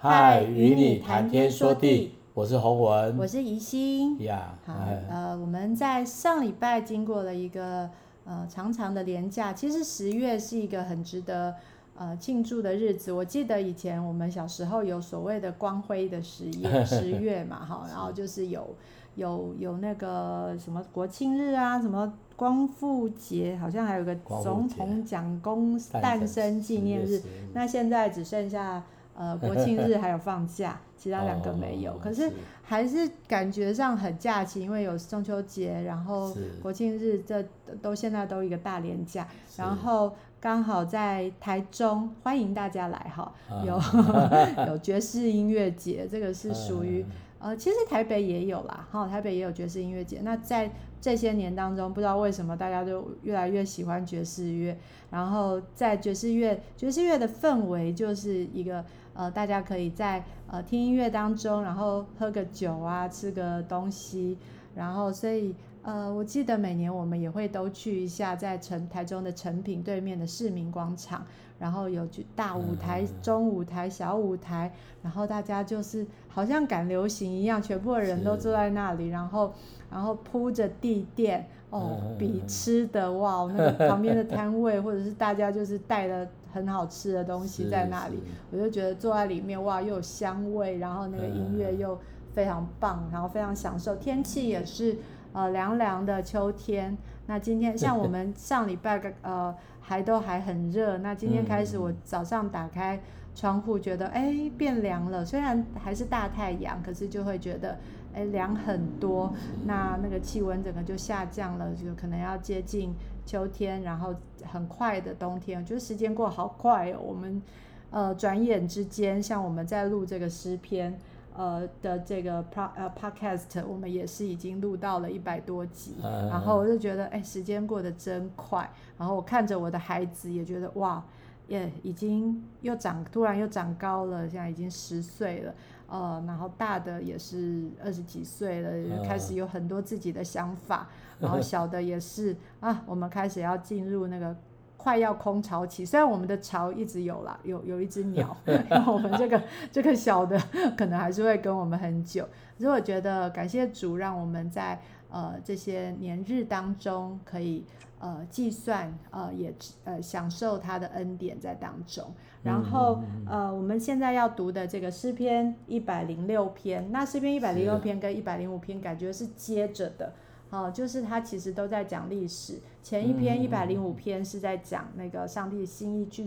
[0.00, 4.22] 嗨，与你谈天说地，我是侯文，我是宜心。
[4.22, 4.72] 呀，好，
[5.10, 7.90] 呃，我们在上礼拜经过了一个
[8.24, 11.52] 呃长长的连假，其实十月是一个很值得
[11.96, 13.10] 呃庆祝的日子。
[13.10, 18.68] 我记得以前我们小时候有所谓的光辉的十月， 十月嘛，哈，然后就是有
[19.16, 27.20] 有有那个什么国庆日啊，什么光复节，好像还有个总统蒋公诞生纪念日。
[27.52, 28.80] 那现在只剩下。
[29.18, 32.30] 呃，国庆日还有放假，其他两个没有，可是
[32.62, 37.44] 还是感觉上很假期，因为有中秋节，然后国庆日这
[37.82, 39.26] 都现在都一个大连假，
[39.56, 43.32] 然后刚好在台中，欢迎大家来哈，
[43.66, 43.80] 有
[44.68, 47.04] 有爵士音乐节，这个是属于
[47.40, 50.20] 呃，其实台北也有啦，哈，台北也有爵士音乐节。
[50.22, 54.78] 那在这些年当中，不知道为什么大家就越来越喜欢爵士乐，
[55.10, 58.84] 然后在爵士乐爵士乐的氛围就是一个。
[59.18, 64.38] 呃，大家可以在呃听音乐当中，然后喝个酒啊，吃个东西，
[64.76, 65.52] 然后所以
[65.82, 71.26] 呃，我记得每年我们也会都去一下，在成台中的成品对面的市民广场，
[71.58, 79.52] 然后有去大舞台、中舞台、小舞台，然后大家就是好像赶流行一样，全部的人都坐在那里，然后
[79.90, 81.44] 然后铺着地垫。
[81.70, 86.26] 哦，比吃的哇，那个旁边的摊位，或者是大家就是带了
[86.58, 88.18] 很好吃的东西在那里，
[88.50, 91.98] 我就觉得坐在里面哇，又有香味，然后那个音乐又
[92.32, 93.96] 非常棒，然后非常享受。
[93.96, 94.98] 天气也是
[95.32, 96.96] 呃凉凉的秋天。
[97.26, 103.00] 那今天像我 们上礼拜呃还都还很热，那今天开始我早上打开
[103.34, 107.78] 窗户，觉得哎变凉了，虽然还是大太阳，可是就会觉得。
[108.14, 109.32] 哎，凉很多，
[109.66, 112.92] 那那个气温整个就下降了，就可能要接近
[113.28, 115.60] 秋天，然后很快的冬天。
[115.60, 117.42] 我觉得时间过得好快哦，我们
[117.90, 120.98] 呃转眼之间，像我们在录这个诗篇
[121.36, 128.68] 呃的这个 pro 呃 podcast，我们也是已经录到了一百多集，然后我就觉得哎，时间过得真快。
[128.96, 131.04] 然后我看着我的孩子，也觉得哇，
[131.48, 135.54] 也已经又长，突然又长高了，现在已经十岁了。
[135.88, 140.86] 呃，然后大的也是二十几岁了，就开始有很多自己的想法。
[141.18, 144.36] Uh, 然后小的也是啊，我们开始要进入那个
[144.76, 145.84] 快要空巢期。
[145.84, 148.36] 虽然我们的巢一直有啦，有有一只鸟，
[148.68, 150.38] 然后我们这个这个小的
[150.76, 152.28] 可能还是会跟我们很久。
[152.58, 157.64] 所以我觉得感谢主，让我们在呃这些年日当中可以。
[158.00, 162.14] 呃，计算呃也呃享受他的恩典在当中，
[162.44, 170.12] 然后呃我们现在要读的这个诗篇一百零六篇，那诗篇一百零六篇跟一百零五篇感觉是接着的，
[170.50, 176.24] 哦、呃，就是他其实都在讲历史，前一篇一百零五篇是在讲那个上帝心意去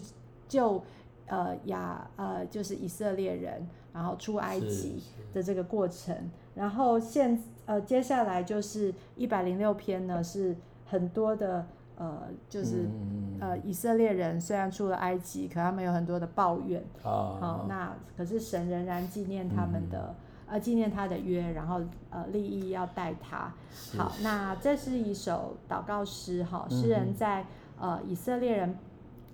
[0.49, 0.83] 救
[1.27, 5.01] 呃亚呃就是以色列人，然后出埃及
[5.33, 10.53] 的这个过程，然后现呃接下来就是一百零六篇呢是。
[10.91, 11.65] 很多的
[11.95, 12.89] 呃，就是
[13.39, 16.83] 呃，以色列人虽然出了埃及，可他们有很多的抱怨。
[17.01, 20.13] 好、哦，那可是神仍然纪念他们的，
[20.47, 21.79] 呃，纪念他的约，然后
[22.09, 23.53] 呃，利益要带他。
[23.97, 27.45] 好，那这是一首祷告诗哈，诗人在
[27.79, 28.75] 呃以色列人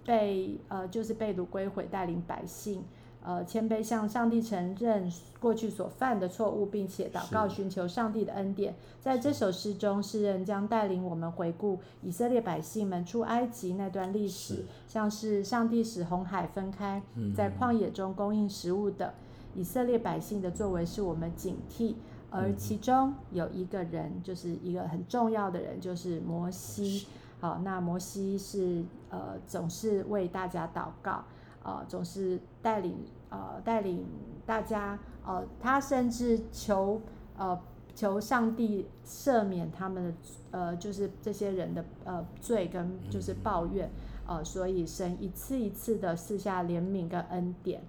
[0.06, 2.84] 被呃就是被掳归回，带领百姓。
[3.28, 8.74] 呃，谦卑向上帝承认过去所犯的错误，并且祷告寻求上帝的恩典。
[9.02, 17.04] 在这首诗中，诗人将带领我们回顾以色列百姓们出埃及那段历史，像是上帝使红海分开，
[17.36, 19.14] 在旷野中供应食物的
[19.54, 21.96] 以色列百姓的作为，是我们警惕。
[22.30, 27.06] 而其中有一个人，就是一个很重要的人，就是摩西。
[27.42, 31.26] 好，那摩西是呃，总是为大家祷告。
[31.64, 32.96] 呃，总是带领
[33.30, 34.06] 呃带领
[34.46, 37.02] 大家呃，他甚至求
[37.38, 37.60] 呃
[37.94, 40.14] 求上帝赦免他们的
[40.52, 43.90] 呃就是这些人的呃罪跟就是抱怨
[44.28, 47.82] 呃，所以神一次一次的赐下怜悯跟恩典。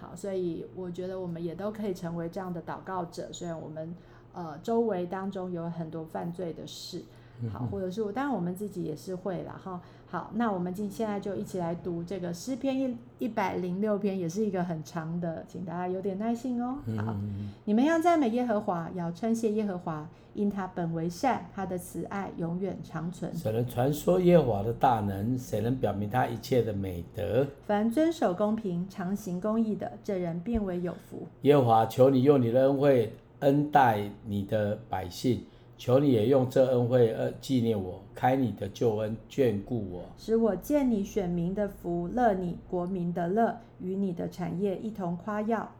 [0.00, 3.94] 好，所以我觉得我们也都可以成为这样的祷告者，虽然我们
[4.32, 7.04] 呃周围当中有很多犯罪的事。
[7.52, 9.80] 好，或者是我，当然我们自己也是会了哈。
[10.06, 16.78] 好，那我们今现在就一起来读这个诗篇一一百零六篇，也是一个很长的，请大家有点耐心哦。
[16.96, 17.16] 好，
[17.64, 23.34] 你们要赞美耶和华，要称谢耶和华，因他本为善，他的慈爱永远长存。
[23.34, 25.36] 谁能传说耶和华的大能？
[25.36, 27.44] 谁能表明他一切的美德？
[27.66, 31.26] 凡遵守公平、常行公义的，这人便为有福。
[31.42, 35.44] 耶和华，求你用你的恩惠恩待你的百姓。
[35.84, 45.70] 求你也用这恩惠呃纪念我，开你的救恩眷顾我，使我见你选民的福，乐你国民的乐，与你的产业一同夸耀。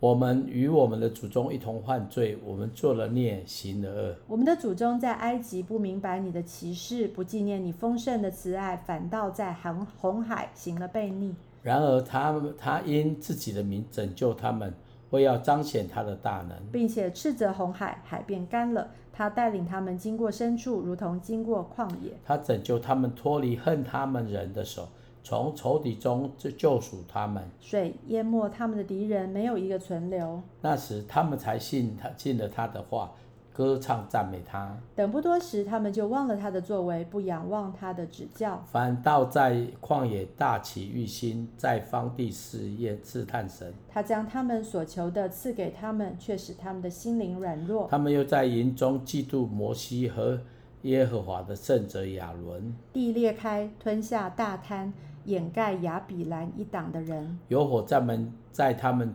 [0.00, 4.16] 我们与我们的祖宗一同犯罪，我们做了孽，行了恶。
[4.26, 11.32] 我们的祖宗在埃及不明白你的奇事，不纪念你丰盛的慈爱，反倒在红红海行了悖逆。
[11.62, 14.74] 然而他他因自己的名拯救他们，
[15.14, 18.88] 为要彰显他的大能，并且斥责红海，海变干了。
[19.10, 22.12] 他带领他们经过深处，如同经过旷野。
[22.24, 24.88] 他拯救他们脱离恨他们人的手。
[25.26, 30.42] 从仇敌中就救赎他们，水淹没他们的敌人，没有一个存留。
[30.60, 33.10] 那时他们才信他，信了他的话，
[33.54, 34.76] 歌唱赞美他。
[34.96, 43.72] 等不多时，他们就忘了他的作为，不仰望他的指教，反倒在旷野大起欲心，在荒地试验试探神。
[43.88, 47.86] 他将他们所求的赐给他们，却使他们的心灵软弱。
[47.88, 50.40] 他们又在营中嫉妒摩西和
[50.82, 52.74] 耶和华的圣者亚伦。
[52.92, 54.92] 地裂开，吞下大滩。
[55.26, 59.14] 掩盖亚比兰一党的人，有火在门在他们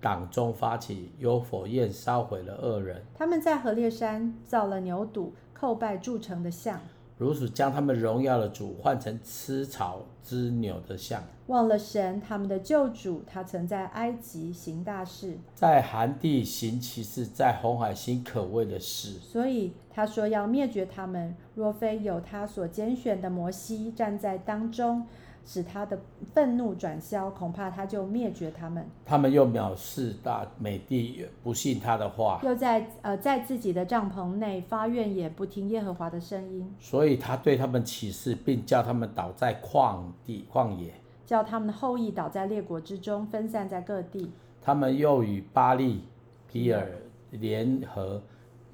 [0.00, 3.04] 党中发起，有火焰烧毁了恶人。
[3.14, 6.80] 他们在何烈山造了牛犊，叩拜铸成的像。
[7.18, 19.18] 如此将他们荣耀的主换成吃草之牛的像，忘了神他们的救主，他曾在埃及行大事，在寒地行奇事，在红海行可畏的事。
[19.18, 25.06] 所以他说要灭绝他们，若非有他所拣选的摩西站在当中。
[25.44, 25.98] 使他的
[26.32, 28.86] 愤怒转消，恐怕他就灭绝他们。
[29.04, 36.72] 他们又藐视大美帝，不信他的话，又在呃在自己的帐篷内发怨言，不听耶和华的声音。
[36.78, 40.94] 所以他对他们起誓，并叫他们倒在旷地旷野，
[41.26, 44.30] 叫他们的后裔倒在列国之中，分散在各地。
[44.62, 46.04] 他们又与巴利、
[46.52, 46.86] 比尔
[47.30, 48.22] 联合，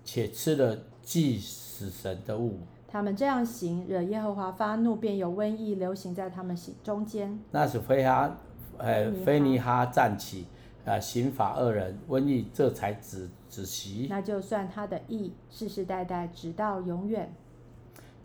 [0.05, 2.59] 且吃了祭死神的物。
[2.89, 7.39] 他们这样行，惹耶和华发怒，便有瘟疫流行在他们中间。
[7.51, 8.37] 那是非哈，
[8.79, 10.47] 呃，非尼哈站起，
[10.85, 14.07] 呃，刑罚恶人，瘟疫这才止止息。
[14.09, 17.33] 那就算他的意，世世代代直到永远。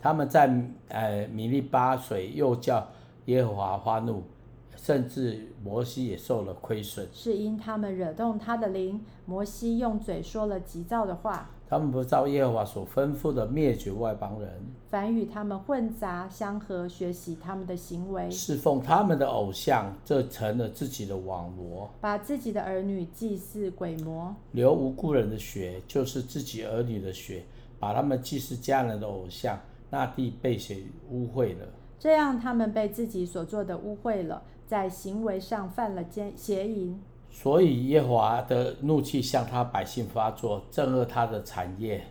[0.00, 0.48] 他们在
[0.88, 2.86] 呃米利巴水又叫
[3.26, 4.22] 耶和华发怒，
[4.76, 7.06] 甚至摩西也受了亏损。
[7.12, 11.50] 是因他们惹动他的灵，摩西用嘴说了急躁的话。
[11.72, 14.50] 他们不照耶和华所吩咐的灭绝外邦人，
[14.90, 27.42] 凡与他们混杂相合，学习他们的行为，侍奉他们的偶像，这成了自己的网罗，把自己的儿女祭祀鬼魔，流无辜人的血，就是自己儿女的血，
[27.80, 29.58] 把他们祭祀家人的偶像，
[29.88, 30.76] 那地被血
[31.10, 31.64] 污秽了。
[31.98, 37.00] 这样，他们被自己所做的污秽了，在行为上犯了奸邪淫。
[37.32, 42.04] 所以耶和华的怒气向他百姓发作，憎恶他的产业，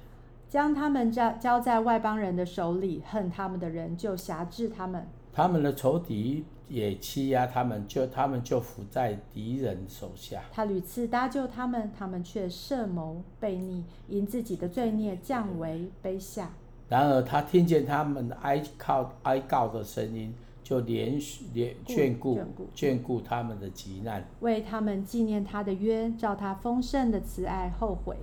[0.49, 5.07] 将他们交交在外邦人的手里，恨他们的人就辖制他们。
[5.31, 10.41] 他们的仇敌也欺压他们，就他们就伏在敌人手下。
[10.51, 16.51] 他屡次搭救他们，他们却设谋悖逆，因自己的罪孽降为卑下。
[16.89, 20.33] 然而他听见他们哀靠哀告的声音。
[20.71, 22.39] 就连续连眷顾
[22.73, 28.15] 眷顾他们的急难，为他们纪念他的约，照他丰盛的慈爱后悔。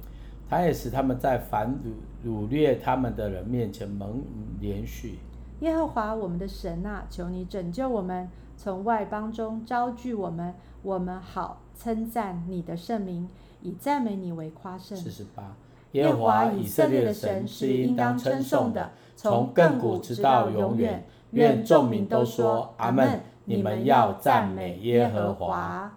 [0.49, 1.79] 他也使他们在反
[2.25, 4.23] 掳掳掠他们的人面前蒙
[4.63, 5.19] 连续。
[5.61, 13.29] 耶和华我们的神啊，求你拯救我们，从外邦中招聚我们，我们好称赞你的圣名，
[13.61, 14.97] 以赞美你为夸胜。
[14.97, 15.55] 四十八，
[15.93, 21.05] 耶和华以色列的神是应当称颂的，从亘古直到永远。
[21.33, 23.21] 愿众民都说阿门！
[23.45, 25.91] 你们要赞美耶和华。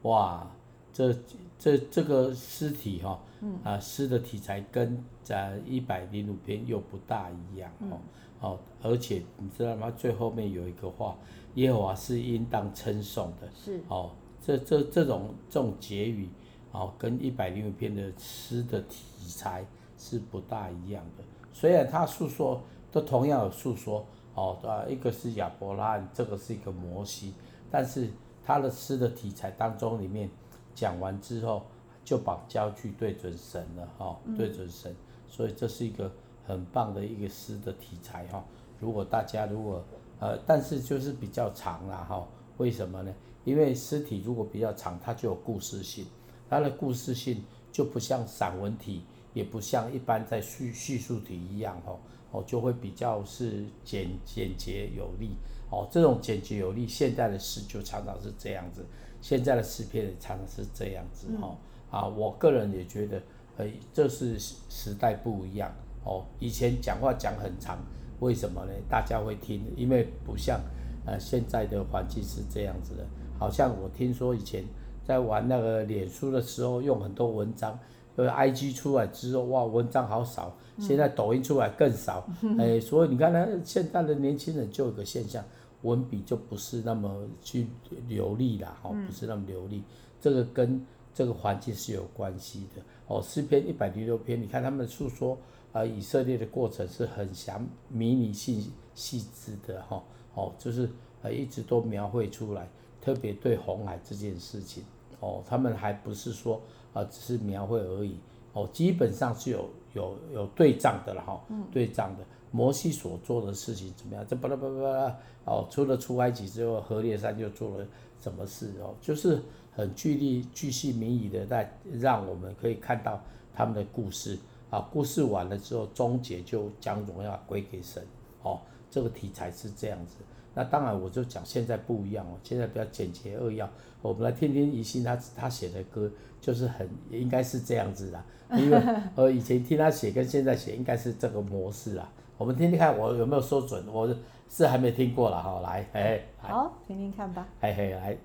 [0.00, 0.50] 哇，
[0.94, 1.14] 这
[1.58, 3.20] 这这个诗体哈，
[3.62, 7.98] 啊诗的题材跟在一百零五篇又不大一样哦
[8.40, 9.92] 哦，而且你知道吗？
[9.94, 11.14] 最后面有一个话，
[11.56, 13.48] 耶和华是应当称颂的。
[13.54, 14.10] 是哦，
[14.40, 16.30] 这这这种这种结语
[16.72, 19.66] 哦，跟一百零五篇的诗的题材
[19.98, 21.24] 是不大一样的。
[21.52, 24.06] 虽然他诉说都同样有诉说。
[24.34, 27.34] 哦，对啊，一个是亚伯拉罕，这个是一个摩西，
[27.70, 28.08] 但是
[28.44, 30.28] 他的诗的题材当中里面
[30.74, 31.62] 讲完之后，
[32.04, 34.94] 就把焦距对准神了，哈、哦，对准神，
[35.28, 36.10] 所以这是一个
[36.46, 38.44] 很棒的一个诗的题材，哈、哦。
[38.80, 39.82] 如果大家如果
[40.20, 43.12] 呃，但是就是比较长了，哈、哦，为什么呢？
[43.44, 46.06] 因为诗体如果比较长，它就有故事性，
[46.48, 51.96] 它的故事性就不像散文体，也不像一般在叙叙述体一样，哈、
[52.34, 52.40] 哦。
[52.40, 55.36] 哦，就会比较是简简洁有力。
[55.70, 58.84] 哦，这种简洁有力，现在的诗就常常是这样子，
[59.20, 61.28] 现在的诗篇也常常是这样子。
[61.40, 61.56] 哦，
[61.90, 63.22] 啊，我个人也觉得，
[63.56, 65.72] 呃，这是时代不一样。
[66.04, 67.78] 哦，以前讲话讲很长，
[68.20, 68.72] 为什么呢？
[68.88, 70.60] 大家会听，因为不像
[71.06, 73.06] 呃现在的环境是这样子的。
[73.38, 74.64] 好像我听说以前
[75.04, 77.78] 在玩那个脸书的时候用很多文章，
[78.16, 85.44] 呃，IG 出来之后哇，文章好少，现在抖音出来更少， 嗯、哎，所以你看呢，现在的年轻人就有个现象，
[85.82, 87.66] 文笔就不是那么去
[88.06, 89.82] 流利啦，哦，不是那么流利，
[90.20, 90.80] 这个跟
[91.12, 92.82] 这个环境是有关系的。
[93.06, 95.34] 哦，诗篇一百零六篇，你看他们诉说
[95.72, 100.02] 啊、呃，以色列的过程是很详迷你细细致的哈，
[100.34, 100.88] 哦，就是
[101.22, 102.68] 呃一直都描绘出来，
[103.00, 104.82] 特别对红海这件事情，
[105.20, 106.60] 哦，他们还不是说
[106.94, 108.16] 啊、呃、只是描绘而已，
[108.54, 114.24] 哦，基本上是有有有对仗的了哈，嗯对仗的，摩西所做的事情怎么样？
[114.26, 117.86] 这巴拉巴拉巴拉，哦，出了出埃及之后，何烈山又做了
[118.18, 118.94] 什么事哦？
[119.02, 119.42] 就是。
[119.76, 123.20] 很具体、巨细靡遗的，在让我们可以看到
[123.52, 124.38] 他们的故事
[124.70, 124.78] 啊。
[124.92, 128.00] 故事完了之后，终结就将荣耀归给神。
[128.44, 130.18] 哦，这个题材是这样子。
[130.54, 133.68] 那当然，我就讲现在不一样哦，现在比较简洁扼要。
[134.00, 136.08] 我们来听听宜兴他他写的歌，
[136.44, 138.22] 就是很应该是这样子的。
[138.58, 138.78] 因为
[139.14, 142.06] 呃，以前听他写跟现在写应该是这个模式啊。
[142.36, 143.82] 我们听听看，我有没有说准？
[143.90, 144.14] 我
[144.50, 145.60] 是还没听过了哈。
[145.60, 147.46] 来，哎，好，听听看吧。
[147.60, 148.16] 嘿嘿，来。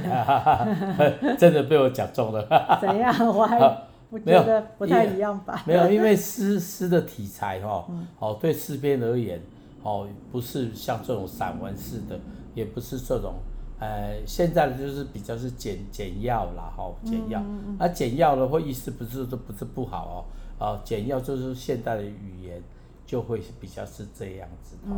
[0.00, 2.46] 哈哈哈哈真的被我讲中了。
[2.80, 3.14] 怎样？
[3.26, 3.58] 我还
[4.08, 5.62] 不觉得不太一样吧？
[5.66, 7.84] 没有，因为诗诗的题材哈，
[8.18, 9.40] 哦，对诗篇而言，
[9.82, 12.16] 哦，不是像这种散文式的，
[12.54, 13.34] 也不是这种，
[13.80, 17.42] 呃，现在的就是比较是简简要啦，哈，简要。
[17.78, 20.28] 那简要的话，意思不是都不是不好
[20.60, 22.62] 哦，啊，简要就是现代的语言
[23.04, 24.94] 就会比较是这样子的，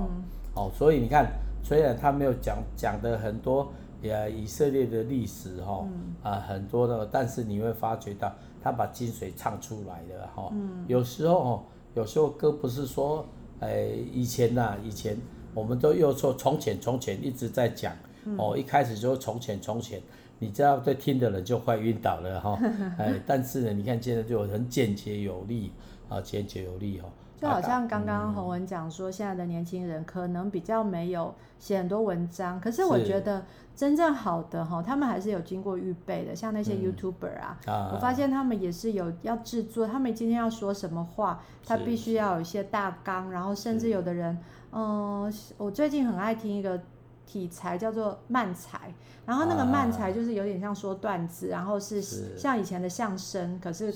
[0.55, 1.27] 哦，所以你看，
[1.65, 3.73] 虽然他没有讲讲的很多。
[4.01, 5.87] 也以色列的历史哈
[6.23, 10.53] 啊很多的，但是你会发觉到他把精髓唱出来了哈。
[10.87, 11.63] 有时候哦，
[11.95, 13.27] 有时候歌不是说，
[13.61, 15.17] 哎以前呐，以前
[15.55, 17.93] 我们都又说从前从前一直在讲
[18.37, 20.01] 哦，一开始就从前从前，
[20.39, 22.59] 你知道对听的人就快晕倒了哈。
[22.99, 25.73] 哎，但是呢，你看现在就很简洁有力
[26.09, 27.09] 啊，简洁有力哈。
[27.41, 33.45] 就好像刚刚洪文讲说，现在的年轻人可能比较没有写很多文章，可是我觉得
[33.77, 44.37] 真正好的哈，他们还是有经过预备的，像那些 YouTuber 啊，嗯、我发现他们也是有要制作，他们今天要说什么话，他必须要有一些大纲，然后甚至有的人，
[44.73, 46.81] 嗯、呃，我最近很爱听一个
[47.25, 48.93] 题材叫做漫才，
[49.25, 52.03] 然后那个漫才就是有点像说段子，然后是
[52.37, 53.95] 像以前的相声，可是。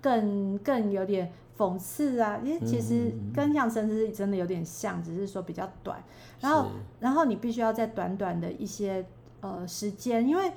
[0.00, 6.02] 更更有点讽刺啊，因为其实跟相声是真的有点像，只是说比较短，
[6.40, 9.04] 然后然后你必须要在短短的一些
[9.42, 10.50] 呃时间，因为。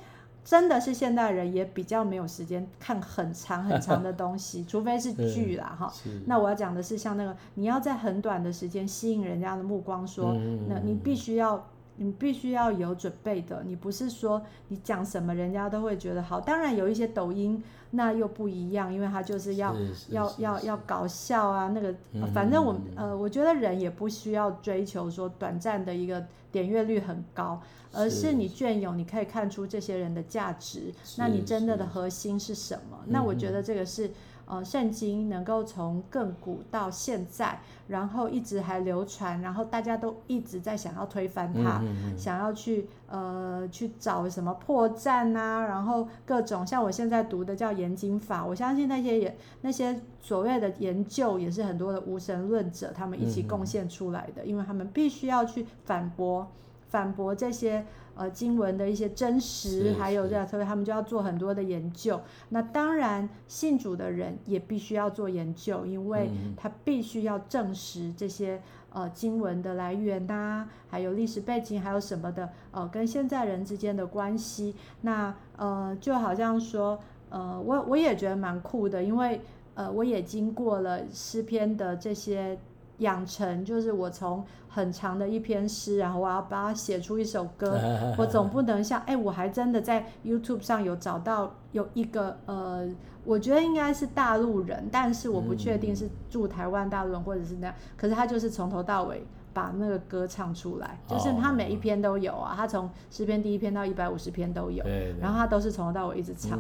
[0.45, 5.89] 真的是现代人也比较没有时间看很长很长的东西， 除非是剧啦哈。
[6.25, 11.65] 那我要讲的是像那个，你要在很短的时间吸引人家的目光说，说、嗯、那你必须要
[11.95, 16.39] 你必须要有准备的，你不是说你讲什么人家都会觉得好。
[16.39, 19.75] 当然有一些抖音那又不一样，因为他就是要
[20.09, 21.93] 要要要搞笑啊，那个
[22.33, 27.61] 反正我呃我觉得人也不需要追求说短暂的一个点阅率很高。
[27.95, 30.91] 而是你隽永，你可以看出这些人的价值。
[31.15, 32.97] 那你真的的核心是什么？
[33.05, 34.09] 那我觉得这个是，
[34.45, 56.47] 呃，圣经能够从亘古到现在，然后一直还流传，然后大家都一直在想要推翻它，嗯嗯嗯想要去呃去找什么破绽啊，然后各种像我现在读的叫研经法，我相信那些也那些所谓的研究也是很多的无神论者他们一起贡献出来的，因为他们必须要去反驳。
[56.93, 57.83] 反驳这些
[58.13, 62.21] 呃经文的一些真实，还有这样，所以他们就要做很多的研究。
[62.49, 74.75] 那当然，信主的人也必须要做研究，因为他必须要证实这些呃经文的来源呐、啊，还有历史背景，还有什么的呃跟现在人之间的关系。
[75.01, 76.99] 那呃就好像说
[77.31, 79.41] 呃我我也觉得蛮酷的，因为
[79.73, 82.59] 呃我也经过了诗篇的这些。
[82.99, 87.77] 养成就是我从很长的一篇诗，然后我要把它写出一首歌，
[88.17, 92.87] 我总不能像哎，我还真的在 YouTube 上有找到有一个呃，
[93.23, 104.83] 我觉得应该是大陆人，但是我不确定是住台湾大陆人或者是那样，可是他就是从头到尾把那个歌唱出来，就是他每一篇都有啊，他从十篇第一篇到一百五十篇都有，
[105.19, 106.59] 然后他都是从头到尾一直唱，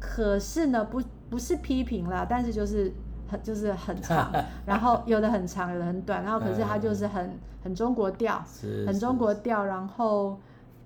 [0.00, 2.92] 可是呢，不不是批评啦，但是就是。
[3.28, 4.32] 很就是很 长，
[4.66, 8.42] 然后有的很长，有的很短，然后可是它就是很很中国调，
[8.86, 10.38] 很中国调，然后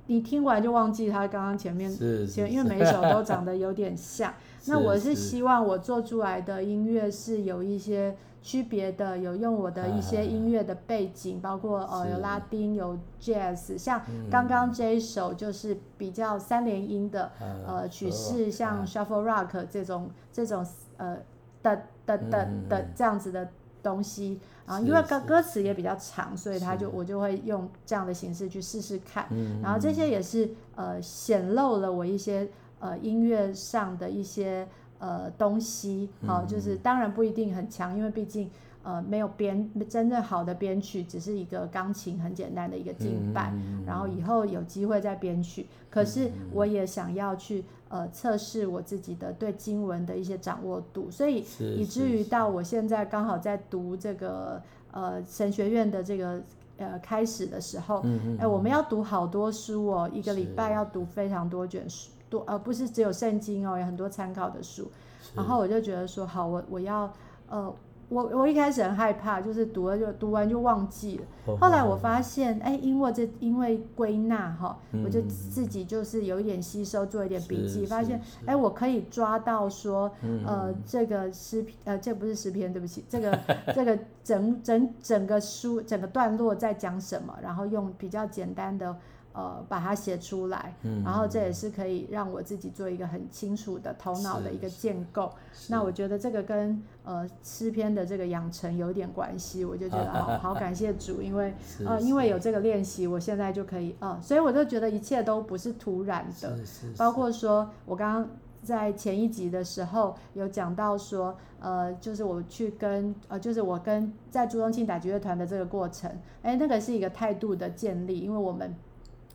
[0.07, 1.91] 你听完就忘记它刚刚前面，
[2.27, 4.33] 前因为每一首都 长得有点像。
[4.67, 14.01] 那我是希望我做出来的音乐是有一些区别的，有用我的一些音乐的背景，包括呃有拉丁有 jazz，像
[14.31, 17.33] 刚刚这一首就是比较三连音的
[17.67, 20.65] 呃曲式，像 shuffle rock 这种这种
[20.97, 21.17] 呃。
[21.63, 23.49] 的的的的这样子的
[23.83, 29.27] 东西啊，因为歌歌词也比较长，所以他就我就会用这样的形式去试试看，
[29.63, 32.49] 然后这些也是呃显露了我一些
[32.81, 34.67] 呃音乐上的一些
[34.99, 38.51] 呃东西，好，就是当然不一定很强，因为毕竟。
[38.85, 45.69] 呃，没有编真正好的编曲，只是一个钢琴很简单的一个敬拜，嗯、然后以后有机会再编曲。
[45.89, 51.45] 可是我也想要去呃测试我自己的对经文的一些掌握度，所以
[51.77, 54.61] 以至于到我现在刚好在读这个
[54.93, 56.41] 呃神学院的这个
[56.79, 58.03] 呃开始的时候，
[58.39, 64.91] 哎、我们要读好多书哦，一个礼拜要读非常多卷书，多呃不是只有圣经哦，有很多参考的书。
[65.35, 67.13] 然后我就觉得说，好，我我要
[67.49, 67.73] 呃。
[68.13, 71.57] 我我一开始很害怕，就是读了就读完就忘记了。
[71.57, 80.13] 后来我发现，哎，因为这因为归纳哈，我就自己就是有一点吸收，做一点笔记，发现哎，我可以抓到说，
[80.45, 83.39] 呃，这个诗篇，呃，这不是诗篇，对不起，这个
[83.75, 88.95] 这个整整整个书整个段落在讲什么，然后用比较简单的。
[89.35, 95.33] 呃，把它写出来，嗯，然后这也是可以让我自己做一个很清楚的头脑的一个建构。
[95.69, 101.55] 那我觉得这个跟呃诗篇的这个养成有点关系，我就觉得好好感谢主，因为
[101.87, 106.59] 呃因为有这个练习，我现在就可以呃，所以我就觉得一切都不是突然的，
[106.99, 108.29] 包括说我刚刚
[108.63, 116.11] 在前一集的时候有讲到说，呃，就是我去跟呃，就是我跟在朱宗庆打击乐团的这个过程，
[116.43, 118.75] 哎，那个是一个态度的建立，因为我们。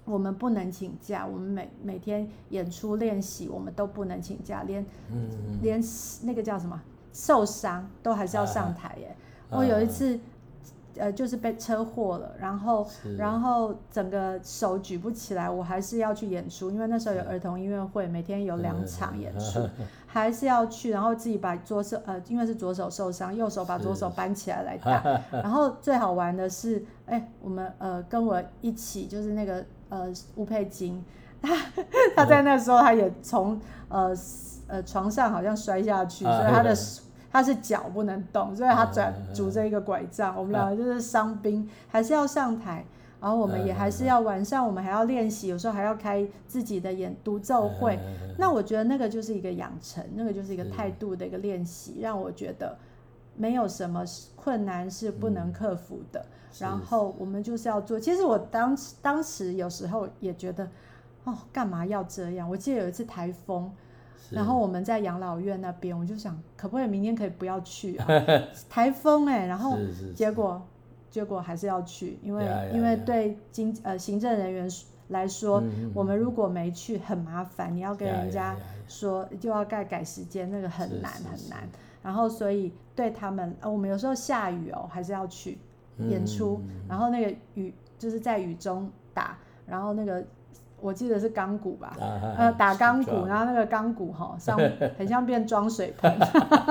[0.07, 5.29] 我们不能请假，我们每每天演出练习，我们都不能请假，连、嗯、
[5.61, 5.83] 连
[6.23, 9.13] 那个叫什么受伤都还是要上台耶。
[9.49, 10.19] 啊、我有一次、啊，
[10.95, 19.69] 呃，就是被车祸了，然后然后整个手举不起来，我还是要去演出，因为那时候有儿童音乐会，每天有两场演出，啊、
[20.07, 25.03] 还是要去，然后自己把左手呃，因为是左手受伤，右手把左手搬起来来打。
[25.43, 29.65] 然后最好玩的是，哎，我们呃跟我一起就是那个。
[29.89, 31.03] 呃，吴佩金，
[31.41, 31.55] 他
[32.15, 34.15] 他在那时候他也从呃
[34.67, 36.75] 呃床上好像摔下去，所以他的
[37.31, 40.35] 他是脚不能动，所以他转拄着一个拐杖。
[40.37, 42.83] 我们两个就是伤兵，还是要上台。
[43.19, 47.97] 然后我们也还是要晚上我们还要练习，有时候还要开自己的演独奏会。
[48.37, 52.77] 那我觉得那个就是一个养成，那个就是一个态度的一个练习，让我觉得
[53.35, 54.03] 没有什么
[54.35, 56.23] 困难是不能克服的。
[56.59, 57.99] 然后我们就是要做。
[57.99, 60.67] 其实我当当时有时候也觉得，
[61.23, 62.49] 哦，干嘛要这样？
[62.49, 63.71] 我记得有一次台风。
[64.29, 68.05] 然后我们在养老院那边，我就想可不可以明天可以不要去啊？
[68.67, 69.77] 台风哎、欸，然后
[70.13, 70.61] 结果
[71.09, 74.69] 结果还是要去，因为因为对经呃行政人员
[75.07, 78.53] 来说，我们如果没去很麻烦，你要跟人家
[78.89, 81.59] 说就要改改时间，那个很难很难。
[82.03, 85.57] 然后所以对他们，呃，我们有时候下雨哦，还是要去
[85.99, 90.23] 演出，然后那个雨就是在雨中打，然后那个。
[90.79, 91.97] 我记得是钢鼓吧，
[92.37, 94.55] 呃，打钢鼓，然后那个钢鼓哈像
[94.95, 96.19] 很像变装水盆，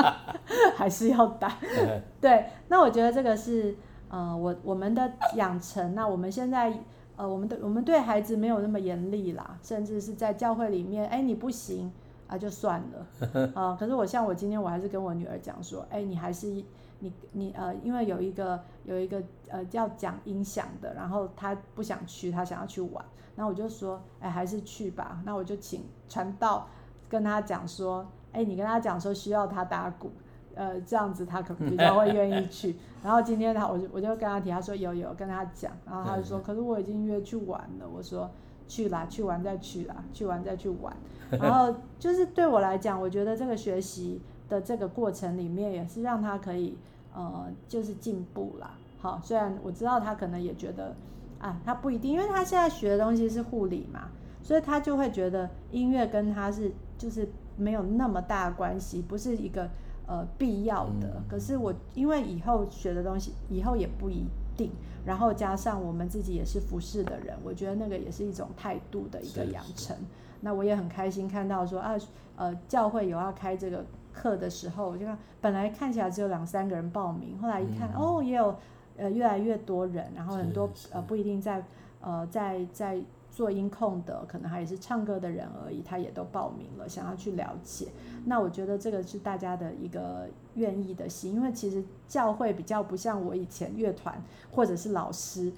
[0.79, 1.53] 还是要打。
[2.23, 3.75] 对，那我觉得这个是
[4.09, 5.97] 呃，我我们的养成。
[5.97, 6.73] 那我们现在
[7.17, 11.91] 呃，我们的我们对孩子没有那么严厉啦，甚至是在教会里面，哎，你不行
[12.29, 13.77] 啊，就算了啊，呃。
[13.77, 16.63] 可是我像我今天我还是跟我女儿讲说，哎，你还是。
[17.01, 23.05] 你你呃，因为有一个有一个呃要讲音响的，然后他不想去，他想要去玩，
[23.35, 25.21] 那我就说，哎，还是去吧。
[25.25, 26.67] 那我就请传道
[27.09, 30.11] 跟他讲说，哎，你跟他讲说需要他打鼓，
[30.55, 32.77] 呃，这样子他可能比较会 愿意去。
[33.03, 37.87] 然后今天他我就我就跟他提，他说有有跟他讲，然后他就说，可是我已经约去玩了。
[37.87, 38.31] 我说
[38.67, 40.97] 去啦，去玩再去啦，去玩再去玩。
[41.31, 44.23] 然后就是对我来讲，我觉得这个学习。
[44.49, 46.77] 的这个过程里面也是让他可以
[47.15, 48.71] 呃就是进步啦。
[48.99, 50.95] 好，虽然我知道他可能也觉得
[51.39, 54.09] 啊，他不一定，因为他现在学的东西是护理嘛，
[54.43, 59.69] 所以他就会觉得音乐跟他是就是没有那么大关系，不是一个
[60.07, 61.23] 呃必要的。
[61.29, 64.25] 可是我因为以后学的东西以后也不一
[64.57, 64.71] 定，
[65.05, 69.95] 然后加上我们自己也是服侍的人，我觉得那个也是一种态度的一个养成。
[70.41, 71.95] 那我也很开心看到说啊
[72.37, 73.85] 呃教会有要开这个。
[74.17, 78.57] 课的时候，我就看本来看起来只有两三个人报名，后来一看，嗯、哦，也有
[78.97, 81.63] 呃越来越多人，然后很多呃不一定在
[82.01, 82.99] 呃在在
[83.31, 87.89] 做音控的，可能还也是唱歌的人而已，他也都报名了，想要去了解。
[88.25, 95.53] 那我觉得这个是大家的一个愿意的心，因为其实教会比较不像我以前乐团或者是老师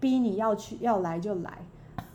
[0.00, 1.58] 逼你要去要来就来，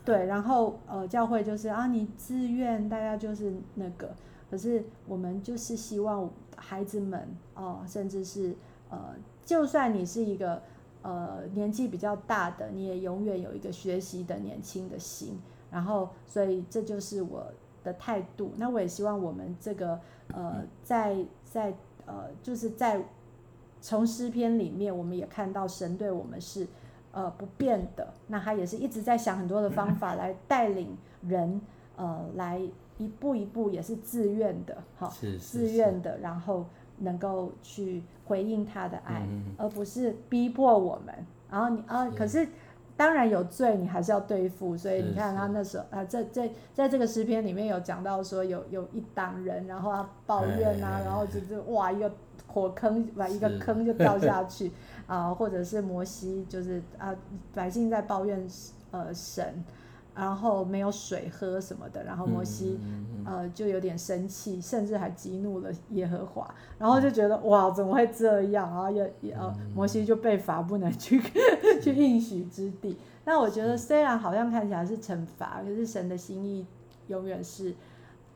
[0.04, 4.10] 对，然后呃教会就是啊你自愿，大家就是那个。
[4.50, 8.54] 可是我们就是希望孩子们哦，甚至是
[8.88, 10.62] 呃，就算你是一个
[11.02, 15.38] 呃年纪比较大的，你也永远有一个学习的年轻的心。
[15.68, 17.44] 然后，所以这就是我
[17.82, 18.52] 的态度。
[18.56, 21.74] 那我也希望我们这个呃，在在
[22.06, 23.04] 呃，就是在
[23.80, 26.66] 从诗篇里面，我们也看到神对我们是
[27.10, 28.14] 呃不变的。
[28.28, 31.60] 那他也是一直在想很多的方法来带领人
[31.96, 32.62] 呃来。
[32.98, 36.64] 一步一步也是自愿的，哈，自愿的，然后
[36.98, 41.14] 能够去回应他的爱，嗯、而不是逼迫我们。
[41.50, 42.48] 然后你啊，可是
[42.96, 44.76] 当然有罪，你还是要对付。
[44.76, 52.10] 所以你看他那时候啊，在在在这个诗篇里面有讲到说有有一党人，然后他抱怨啊，然后就是哇一个
[52.46, 54.72] 火坑，把一个坑就掉下去
[55.06, 57.14] 啊，或者是摩西就是啊，
[57.54, 58.46] 百姓在抱怨
[58.90, 59.62] 呃神。
[60.16, 68.66] 然后没有水喝什么的，然后摩西、嗯嗯嗯、呃就有点生气，甚至还激怒了耶和华，然后就觉得、嗯、哇怎么会这样？
[68.70, 72.96] 然后也也呃摩西就被罚不能去、嗯、去应许之地。
[73.26, 76.66] 那我觉得虽然好像看起来是惩罚，可是神的心意
[77.08, 77.74] 永远是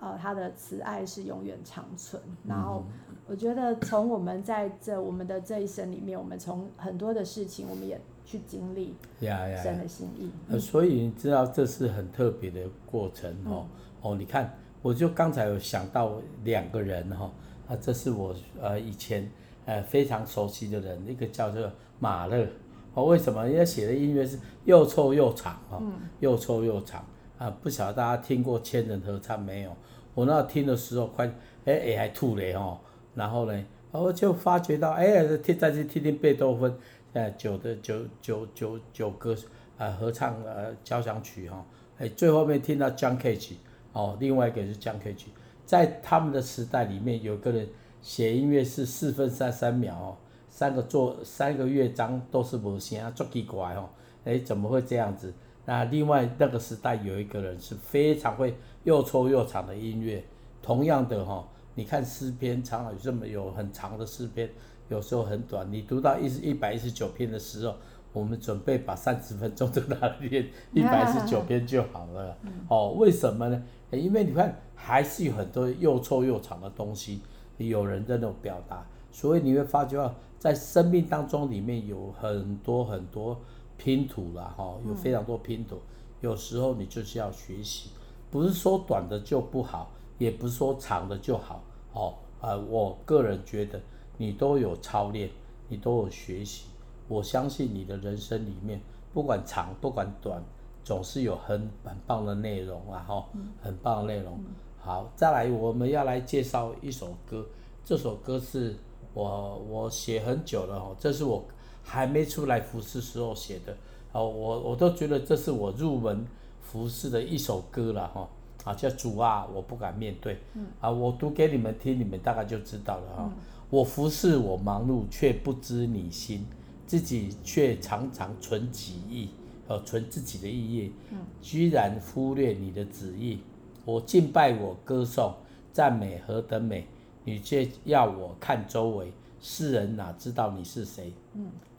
[0.01, 2.21] 呃他的慈爱是永远长存。
[2.47, 2.85] 然后
[3.27, 7.99] 我觉得从我们在这我们的这一生里面，我们从很多的事情我们也。
[8.31, 13.67] 去经历神的心意，呃，所以你知道这是很特别的过程哦。
[14.03, 16.13] 哦，你看，我就刚才有想到
[16.45, 17.29] 两个人哈，
[17.67, 19.29] 啊，这是我呃以前
[19.65, 22.47] 呃非常熟悉的人，一个叫做马勒。
[22.95, 23.45] 哦，为什么？
[23.45, 25.83] 人家写的音乐是又臭又长哈，
[26.21, 27.05] 又臭又长
[27.37, 27.51] 啊！
[27.61, 29.77] 不晓得大家听过千人合唱没有？
[30.15, 31.27] 我那听的时候快
[31.65, 32.79] 哎哎还吐了哦。
[33.17, 36.73] 然后呢，我就发觉到哎，听再去听听贝多芬。
[37.13, 39.37] 呃，九的九九九九歌，
[39.79, 41.65] 呃，合唱呃交响曲哈，
[41.99, 43.55] 哎，最后面听到 John Cage
[43.93, 45.27] 哦，另外一个是 John Cage，
[45.67, 47.69] 在他们的时代里面，有个人
[48.01, 50.17] 写音乐是四分三三秒哦，
[50.49, 53.89] 三个作三个乐章都是无声，足奇怪哦，
[54.25, 55.35] 哎，怎么会这样子？
[55.67, 60.25] 那另外那个时代有一个人是非常会又臭又长的音乐，
[60.63, 64.51] 同样的哈，你看诗篇常常有这么有很长的诗篇。
[64.89, 67.77] 有时候很短，你读到一一百一十九篇的时候，
[68.13, 72.37] 我们准备把三十分钟就拿来练一百一十九篇就好了。
[72.69, 73.63] 哦，为什么呢？
[73.93, 77.21] 因为你看，还是有很多又臭又长的东西，
[77.59, 83.41] 有人在那种表达，所以你会发觉在生命当中里面有很多很多
[83.77, 85.79] 拼图啦，哈，有非常多拼图。
[86.21, 87.91] 有时候你就是要学习，
[88.29, 91.65] 不是说短的就不好，也不是说长的就好。
[91.95, 93.81] 哦，呃，我个人觉得
[94.19, 95.31] 你都有操练，
[95.67, 96.67] 你都有学习。
[97.09, 98.81] 我相信你的人生里面，
[99.15, 100.41] 不管长不管短，
[100.85, 103.25] 总是有很很棒的内容，啊，哦
[103.63, 104.39] 很棒的内容。
[104.79, 107.45] 好，再来我们要来介绍一首歌，
[107.83, 108.77] 这首歌是
[109.15, 111.43] 我我写很久了哦，这是我
[111.83, 113.75] 还没出来服侍时候写的，
[114.13, 116.25] 哦，我我都觉得这是我入门
[116.61, 118.29] 服侍的一首歌了哈，
[118.65, 120.39] 啊叫主啊，我不敢面对，
[120.81, 123.33] 啊我读给你们听，你们大概就知道了哈，
[123.71, 126.47] 我服侍我忙碌，却不知你心。
[126.87, 129.29] 自己却常常存己意，
[129.69, 130.93] 呃，存自己的意义，
[131.41, 133.39] 居然忽略你的旨意。
[133.85, 135.33] 我敬拜，我歌颂，
[135.73, 136.85] 赞美何等美，
[137.23, 141.13] 你却要我看周围，世人哪知道你是谁？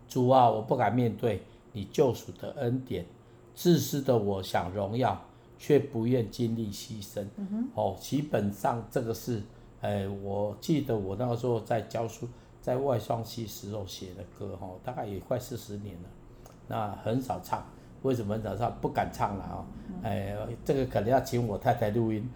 [0.07, 1.41] 主啊，我不敢面对
[1.73, 3.05] 你救赎的恩典。
[3.53, 5.21] 自私的我想荣耀，
[5.61, 7.23] 却不愿经历牺牲。
[7.75, 9.43] 哦，基本上这个是，
[9.79, 12.27] 哎，我记得我那个时候在教书。
[12.59, 16.09] 在外双溪时候写的歌，哈，大概也快四十年了，
[16.67, 17.65] 那很少唱，
[18.03, 18.71] 为什么很少唱？
[18.79, 19.65] 不敢唱了啊，
[20.03, 22.29] 哎，这个可能要请我太太录音，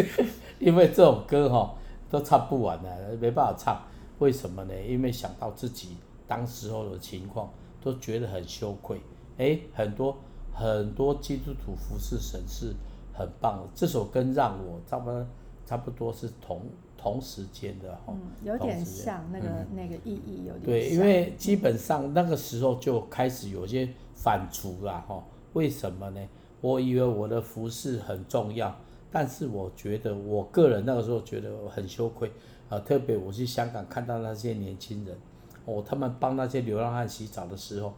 [0.60, 1.74] 因为这种歌哈
[2.10, 3.82] 都唱不完了，没办法唱。
[4.18, 4.74] 为什么呢？
[4.86, 9.00] 因为想到自己当时候的情况，都觉得很羞愧。
[9.38, 10.14] 哎，很多
[10.52, 12.74] 很多基督徒服侍神是
[13.12, 15.26] 很棒的，这首歌让我差不多
[15.66, 16.62] 差不多是同。
[16.94, 20.64] 同时间的哈，嗯，有点像那个、嗯、那个意义有点像。
[20.64, 25.20] 对，因为基本上那个时候就开始有些反刍了哈。
[25.54, 26.20] 为什么呢？
[26.60, 28.72] 我以为我的服饰很重要，
[29.10, 32.30] 但是我觉得我个人那个时候觉得很羞愧
[32.68, 32.78] 啊。
[32.78, 35.18] 特别我去香港看到那些年轻人，
[35.64, 37.92] 哦，他们帮那些流浪汉洗澡的时候，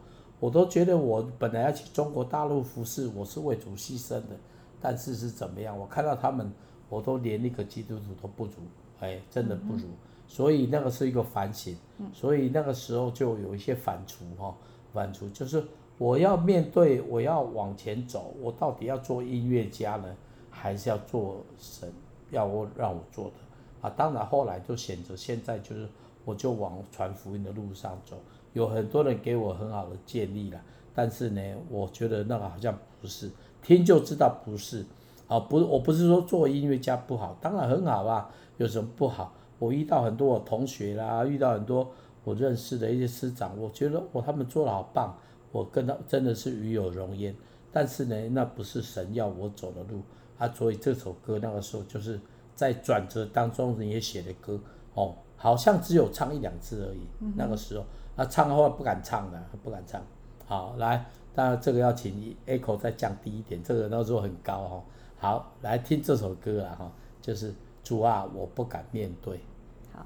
[0.45, 4.37] 我都觉得我本来要去中国大陆服事，我是为主牺牲的，
[4.79, 5.75] 但是是怎么样？
[5.75, 6.51] 我看到他们，
[6.87, 8.51] 我都连那个基督徒都不如。
[8.99, 9.87] 哎，真的不如，
[10.27, 11.75] 所以那个是一个反省，
[12.13, 14.55] 所以那个时候就有一些反刍哈，
[14.93, 15.65] 反刍就是
[15.97, 20.15] 我要面对，我要往前走，我到底要做音乐家呢，
[20.51, 21.91] 还是要做神
[22.29, 23.33] 要我让我做的
[23.81, 23.89] 啊？
[23.97, 25.89] 当然后来就选择现在就是
[26.23, 28.15] 我就往传福音的路上走，
[28.55, 30.59] 有很多人给我很好的建议了，
[30.93, 33.29] 但是呢，我觉得那个好像不是，
[33.61, 34.83] 听就知道不是。
[35.27, 39.33] 啊，不，我不是说做音乐家不好，当然很好啊，有什么不好？
[39.57, 41.91] 我遇到很多我同学啦，遇到很多
[42.23, 45.17] 我认识的一些师长，我觉得我他们做的好棒，
[45.51, 47.35] 我跟他真的是与有荣焉。
[47.71, 50.01] 但是呢，那不是神要我走的路
[50.37, 52.17] 啊，所以这首歌那个时候就是
[52.53, 54.57] 在转折当中人也写的歌
[54.93, 56.99] 哦，好像只有唱一两次而已。
[57.19, 57.83] 嗯、那个时候
[58.15, 60.01] 啊，唱的话不敢唱的，不敢唱。
[60.47, 64.83] 好，来，当然这个要请 echo 再降低一点，这个那时候很高哈。
[65.17, 69.39] 好，来听这首歌啊，哈，就是主啊，我不敢面对。
[69.91, 70.05] 好。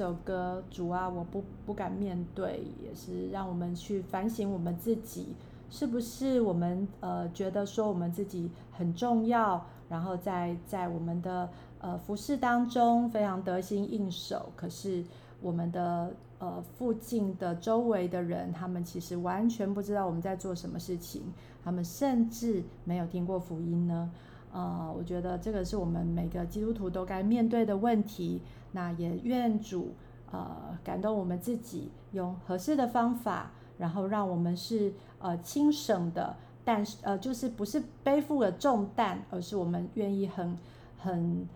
[0.00, 5.34] 这首歌《主啊，我不不敢面对》，也是让我们去反省我们自己，
[5.68, 11.46] 是不是我们呃觉得说我们自己很重要，然后在在我们的
[11.82, 15.04] 呃服饰当中非常得心应手，可是
[15.42, 21.20] 我们的呃附近的周围的人，他们其实完全不知道我们在做什么事情，
[21.62, 24.10] 他们甚至没有听过福音呢。
[24.52, 28.40] 呃，我觉得这个是我们每个基督徒都该面对的问题。
[28.72, 29.94] 那也愿主
[30.30, 40.56] 呃感动我们自己，用合适的方法，然后让我们是呃轻省的，但是呃就是不是背负了重担，而是我们愿意很
[40.98, 41.48] 很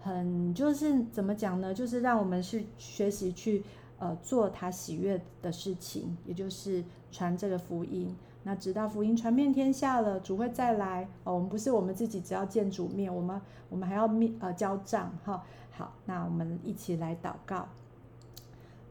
[0.00, 1.74] 很就是怎么讲呢？
[1.74, 3.62] 就是让我们去学习去
[3.98, 8.16] 呃做他喜悦的事情，也就是传这个福音。
[8.44, 11.34] 那直到福音传遍天下了，主会再来哦。
[11.34, 15.44] 我们不是我们自己只要见主面，我们我们还要面呃交账哈。
[15.70, 17.68] 好，那我们一起来祷告。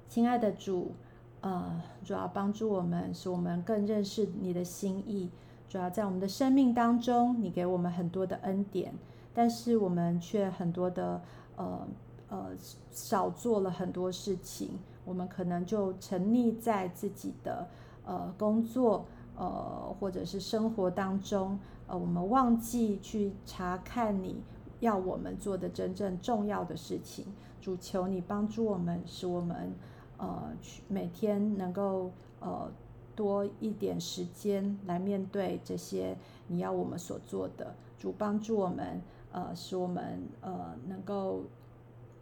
[0.07, 0.93] 亲爱的主，
[1.41, 5.29] 呃，主要帮助我们，使我们更认识你的心意。
[5.67, 8.93] 主要在我们的生命当中，你给我们很多的恩典，
[9.33, 11.21] 但是我们却很多的
[11.57, 11.87] 呃
[12.29, 12.47] 呃
[12.89, 14.79] 少做了很多事情。
[15.03, 17.67] 我们可能就沉溺在自己的
[18.05, 19.05] 呃工作。
[19.35, 24.41] 呃，或者是生活当中，呃，我们忘记去查看你
[24.79, 27.25] 要我们做的真正重要的事情。
[27.59, 29.73] 主求你帮助我们，使我们
[30.17, 32.71] 呃去每天能够呃
[33.15, 36.17] 多一点时间来面对这些
[36.47, 37.73] 你要我们所做的。
[37.97, 41.43] 主帮助我们，呃，使我们呃能够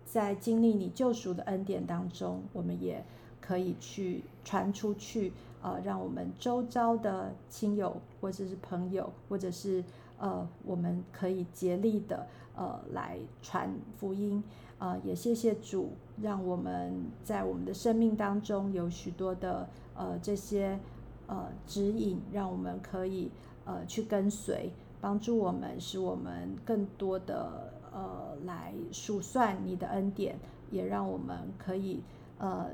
[0.05, 3.03] 在经历你救赎的恩典当中，我们也
[3.39, 5.31] 可以去传出去。
[5.61, 9.83] 呃，让我们周遭的亲友，或者是朋友，或者是
[10.17, 14.41] 呃，我们可以竭力的呃来传福音。
[14.77, 15.89] 呃，也谢谢主，
[16.21, 16.93] 让我们
[17.25, 20.79] 在我们的生命当中有许多的呃这些
[21.27, 23.29] 呃指引，让我们可以
[23.65, 30.39] 呃去跟随，帮助我们，使我们更多的呃来数算你的恩典，
[30.71, 32.01] 也让我们可以
[32.37, 32.67] 呃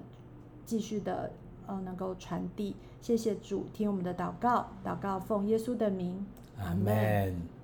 [0.68, 1.32] 继续的。
[1.68, 6.26] 呃，能够传递，谢谢主，听我们的祷告，祷告奉耶稣的名，
[6.60, 7.55] 阿门。